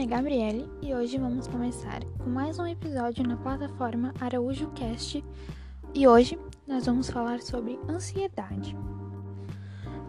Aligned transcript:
nome 0.00 0.12
é 0.12 0.16
Gabriele 0.16 0.70
e 0.80 0.94
hoje 0.94 1.18
vamos 1.18 1.46
começar 1.46 2.02
com 2.16 2.30
mais 2.30 2.58
um 2.58 2.66
episódio 2.66 3.22
na 3.26 3.36
plataforma 3.36 4.14
Araújo 4.18 4.70
Cast. 4.70 5.22
E 5.92 6.08
hoje 6.08 6.38
nós 6.66 6.86
vamos 6.86 7.10
falar 7.10 7.42
sobre 7.42 7.78
ansiedade. 7.86 8.74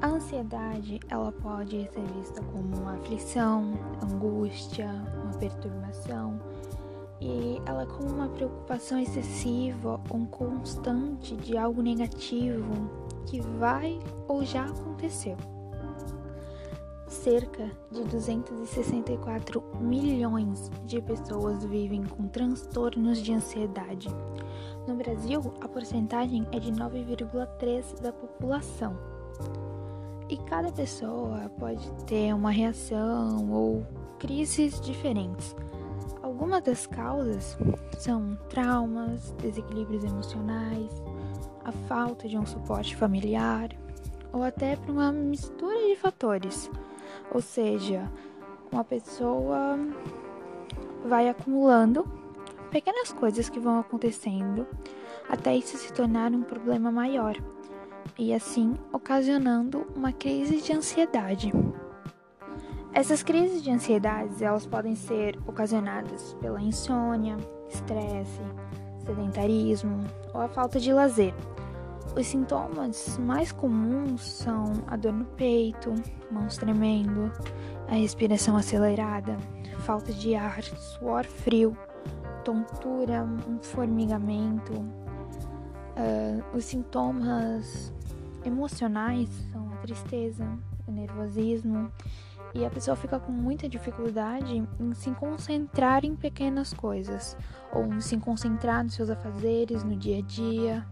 A 0.00 0.06
ansiedade, 0.06 1.00
ela 1.08 1.32
pode 1.32 1.88
ser 1.92 2.04
vista 2.16 2.40
como 2.40 2.76
uma 2.76 2.94
aflição, 2.94 3.72
angústia, 4.00 4.88
uma 5.24 5.36
perturbação. 5.38 6.40
E 7.20 7.60
ela 7.66 7.82
é 7.82 7.86
como 7.86 8.10
uma 8.10 8.28
preocupação 8.28 9.00
excessiva 9.00 10.00
ou 10.08 10.26
constante 10.26 11.34
de 11.34 11.56
algo 11.56 11.82
negativo 11.82 12.88
que 13.26 13.40
vai 13.40 13.98
ou 14.28 14.44
já 14.44 14.66
aconteceu 14.66 15.36
cerca 17.22 17.70
de 17.90 18.02
264 18.04 19.62
milhões 19.78 20.70
de 20.86 21.02
pessoas 21.02 21.62
vivem 21.64 22.02
com 22.02 22.26
transtornos 22.28 23.18
de 23.18 23.34
ansiedade. 23.34 24.08
No 24.88 24.96
Brasil, 24.96 25.52
a 25.60 25.68
porcentagem 25.68 26.46
é 26.50 26.58
de 26.58 26.72
9,3% 26.72 28.00
da 28.00 28.10
população. 28.10 28.96
E 30.30 30.36
cada 30.38 30.72
pessoa 30.72 31.50
pode 31.58 31.86
ter 32.06 32.34
uma 32.34 32.50
reação 32.50 33.50
ou 33.52 33.86
crises 34.18 34.80
diferentes. 34.80 35.54
Algumas 36.22 36.62
das 36.62 36.86
causas 36.86 37.58
são 37.98 38.38
traumas, 38.48 39.34
desequilíbrios 39.42 40.04
emocionais, 40.04 40.90
a 41.64 41.72
falta 41.86 42.26
de 42.26 42.38
um 42.38 42.46
suporte 42.46 42.96
familiar 42.96 43.68
ou 44.32 44.42
até 44.42 44.78
uma 44.88 45.12
mistura 45.12 45.76
de 45.88 45.96
fatores 45.96 46.70
ou 47.32 47.40
seja, 47.40 48.10
uma 48.70 48.84
pessoa 48.84 49.78
vai 51.04 51.28
acumulando 51.28 52.04
pequenas 52.70 53.12
coisas 53.12 53.48
que 53.48 53.58
vão 53.58 53.78
acontecendo 53.78 54.66
até 55.28 55.56
isso 55.56 55.76
se 55.76 55.92
tornar 55.92 56.32
um 56.32 56.42
problema 56.42 56.90
maior 56.90 57.36
e 58.18 58.34
assim 58.34 58.74
ocasionando 58.92 59.86
uma 59.94 60.12
crise 60.12 60.60
de 60.60 60.72
ansiedade. 60.72 61.52
Essas 62.92 63.22
crises 63.22 63.62
de 63.62 63.70
ansiedade, 63.70 64.42
elas 64.42 64.66
podem 64.66 64.96
ser 64.96 65.38
ocasionadas 65.46 66.34
pela 66.40 66.60
insônia, 66.60 67.36
estresse, 67.68 68.40
sedentarismo 69.06 70.04
ou 70.34 70.40
a 70.40 70.48
falta 70.48 70.80
de 70.80 70.92
lazer. 70.92 71.32
Os 72.16 72.26
sintomas 72.26 73.16
mais 73.18 73.52
comuns 73.52 74.22
são 74.22 74.72
a 74.88 74.96
dor 74.96 75.12
no 75.12 75.24
peito, 75.24 75.94
mãos 76.30 76.56
tremendo, 76.56 77.30
a 77.88 77.94
respiração 77.94 78.56
acelerada, 78.56 79.36
falta 79.78 80.12
de 80.12 80.34
ar, 80.34 80.62
suor 80.62 81.24
frio, 81.24 81.76
tontura, 82.44 83.22
um 83.24 83.62
formigamento. 83.62 84.72
Uh, 84.72 86.56
os 86.56 86.64
sintomas 86.64 87.92
emocionais 88.44 89.28
são 89.52 89.72
a 89.72 89.76
tristeza, 89.76 90.46
o 90.86 90.92
nervosismo 90.92 91.92
e 92.54 92.64
a 92.64 92.70
pessoa 92.70 92.96
fica 92.96 93.18
com 93.20 93.30
muita 93.30 93.68
dificuldade 93.68 94.56
em 94.56 94.94
se 94.94 95.10
concentrar 95.12 96.04
em 96.04 96.16
pequenas 96.16 96.74
coisas 96.74 97.36
ou 97.72 97.86
em 97.86 98.00
se 98.00 98.16
concentrar 98.16 98.82
nos 98.82 98.94
seus 98.94 99.10
afazeres 99.10 99.84
no 99.84 99.96
dia 99.96 100.18
a 100.18 100.22
dia, 100.22 100.86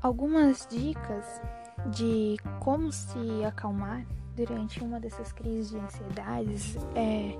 Algumas 0.00 0.64
dicas 0.70 1.42
de 1.90 2.36
como 2.60 2.92
se 2.92 3.44
acalmar 3.44 4.06
durante 4.36 4.82
uma 4.82 5.00
dessas 5.00 5.32
crises 5.32 5.70
de 5.70 5.78
ansiedades 5.78 6.76
é 6.94 7.36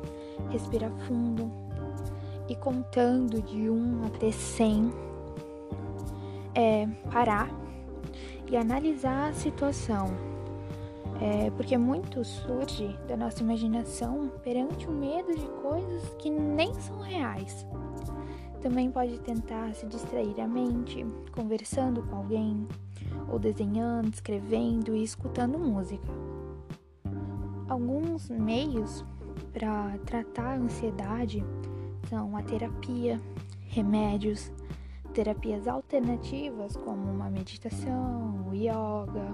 respirar 0.50 0.90
fundo 1.06 1.52
e 2.48 2.56
contando 2.56 3.40
de 3.42 3.70
1 3.70 4.06
até 4.06 4.32
100 4.32 4.92
é 6.56 6.88
parar 7.12 7.48
e 8.50 8.56
analisar 8.56 9.28
a 9.28 9.32
situação. 9.32 10.08
É, 11.20 11.50
porque 11.50 11.76
muito 11.78 12.24
surge 12.24 12.96
da 13.06 13.16
nossa 13.16 13.42
imaginação 13.42 14.30
perante 14.42 14.88
o 14.88 14.92
medo 14.92 15.32
de 15.34 15.46
coisas 15.62 16.08
que 16.18 16.30
nem 16.30 16.74
são 16.74 16.98
reais. 17.00 17.66
Também 18.60 18.90
pode 18.90 19.18
tentar 19.20 19.72
se 19.74 19.86
distrair 19.86 20.40
a 20.40 20.46
mente, 20.46 21.04
conversando 21.32 22.02
com 22.02 22.16
alguém, 22.16 22.66
ou 23.28 23.38
desenhando, 23.38 24.12
escrevendo 24.12 24.96
e 24.96 25.02
escutando 25.02 25.58
música. 25.58 26.08
Alguns 27.68 28.28
meios 28.30 29.04
para 29.52 29.96
tratar 30.04 30.54
a 30.54 30.56
ansiedade 30.56 31.44
são 32.08 32.36
a 32.36 32.42
terapia, 32.42 33.20
remédios, 33.66 34.50
terapias 35.12 35.68
alternativas 35.68 36.76
como 36.76 37.10
uma 37.10 37.30
meditação, 37.30 38.46
o 38.48 38.54
yoga, 38.54 39.30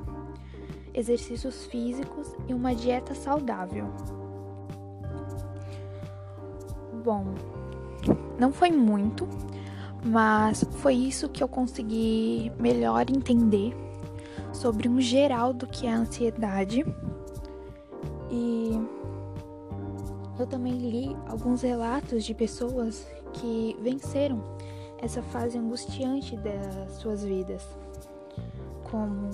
exercícios 0.92 1.66
físicos 1.66 2.34
e 2.48 2.54
uma 2.54 2.74
dieta 2.74 3.14
saudável. 3.14 3.86
Bom, 7.04 7.34
não 8.38 8.52
foi 8.52 8.70
muito, 8.70 9.28
mas 10.04 10.64
foi 10.78 10.94
isso 10.94 11.28
que 11.28 11.42
eu 11.42 11.48
consegui 11.48 12.52
melhor 12.58 13.08
entender 13.10 13.74
sobre 14.52 14.88
um 14.88 15.00
geral 15.00 15.52
do 15.52 15.66
que 15.66 15.86
é 15.86 15.92
a 15.92 15.98
ansiedade. 15.98 16.84
E 18.30 18.72
eu 20.38 20.46
também 20.46 20.72
li 20.72 21.16
alguns 21.26 21.62
relatos 21.62 22.24
de 22.24 22.34
pessoas 22.34 23.06
que 23.32 23.76
venceram 23.80 24.42
essa 24.98 25.22
fase 25.22 25.58
angustiante 25.58 26.36
das 26.36 26.92
suas 26.92 27.24
vidas, 27.24 27.66
como 28.90 29.30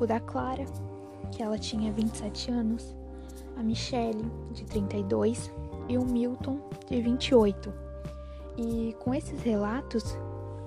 o 0.00 0.06
da 0.06 0.20
Clara, 0.20 0.64
que 1.30 1.42
ela 1.42 1.58
tinha 1.58 1.92
27 1.92 2.50
anos, 2.50 2.94
a 3.56 3.62
Michelle, 3.62 4.24
de 4.52 4.64
32, 4.64 5.50
e 5.88 5.96
o 5.96 6.04
Milton, 6.04 6.58
de 6.88 7.00
28. 7.00 7.85
E 8.56 8.94
com 9.00 9.14
esses 9.14 9.42
relatos, 9.42 10.16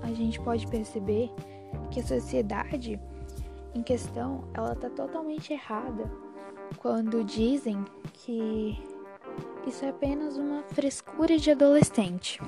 a 0.02 0.12
gente 0.14 0.40
pode 0.40 0.68
perceber 0.68 1.32
que 1.92 2.00
a 2.00 2.04
sociedade 2.04 3.00
em 3.74 3.84
questão, 3.84 4.44
ela 4.54 4.76
tá 4.76 4.90
totalmente 4.90 5.54
errada 5.54 6.12
quando 6.78 7.24
dizem 7.24 7.84
que 8.14 8.78
isso 9.68 9.86
é 9.86 9.90
apenas 9.90 10.38
uma 10.38 10.64
frescura 10.64 11.38
de 11.38 11.52
adolescente. 11.52 12.40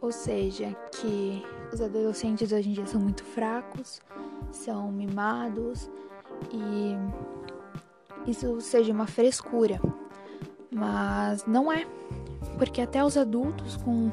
Ou 0.00 0.12
seja, 0.12 0.76
que 0.92 1.42
os 1.72 1.80
adolescentes 1.80 2.52
hoje 2.52 2.70
em 2.70 2.72
dia 2.74 2.86
são 2.86 3.00
muito 3.00 3.24
fracos, 3.24 4.00
são 4.52 4.92
mimados 4.92 5.90
e 6.52 8.30
isso 8.30 8.60
seja 8.60 8.92
uma 8.92 9.06
frescura. 9.06 9.80
Mas 10.70 11.44
não 11.46 11.72
é 11.72 11.86
porque 12.56 12.80
até 12.80 13.04
os 13.04 13.16
adultos 13.16 13.76
com 13.76 14.10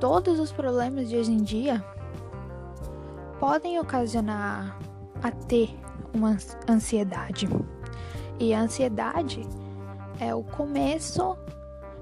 todos 0.00 0.38
os 0.40 0.50
problemas 0.50 1.08
de 1.08 1.16
hoje 1.16 1.32
em 1.32 1.42
dia 1.42 1.84
podem 3.38 3.78
ocasionar 3.78 4.78
a 5.22 5.30
ter 5.30 5.76
uma 6.12 6.36
ansiedade. 6.68 7.48
E 8.38 8.52
a 8.52 8.60
ansiedade 8.60 9.46
é 10.18 10.34
o 10.34 10.42
começo 10.42 11.36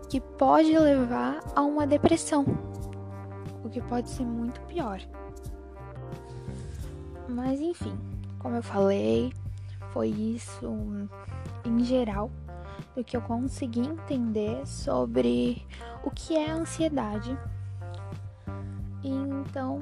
que 0.09 0.21
pode 0.21 0.76
levar 0.76 1.41
a 1.54 1.62
uma 1.62 1.87
depressão, 1.87 2.44
o 3.62 3.69
que 3.69 3.81
pode 3.82 4.09
ser 4.09 4.25
muito 4.25 4.60
pior. 4.62 5.00
Mas 7.28 7.60
enfim, 7.60 7.97
como 8.39 8.56
eu 8.56 8.63
falei, 8.63 9.33
foi 9.92 10.09
isso 10.09 11.09
em 11.65 11.84
geral 11.84 12.30
do 12.95 13.04
que 13.04 13.16
eu 13.16 13.22
consegui 13.22 13.81
entender 13.81 14.66
sobre 14.66 15.66
o 16.04 16.10
que 16.10 16.37
é 16.37 16.51
ansiedade. 16.51 17.37
Então, 19.03 19.81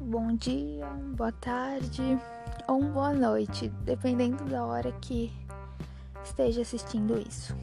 bom 0.00 0.34
dia, 0.34 0.86
boa 1.16 1.32
tarde 1.32 2.18
ou 2.66 2.82
boa 2.84 3.12
noite, 3.12 3.68
dependendo 3.84 4.44
da 4.44 4.64
hora 4.64 4.92
que 5.00 5.32
esteja 6.22 6.62
assistindo 6.62 7.18
isso. 7.18 7.56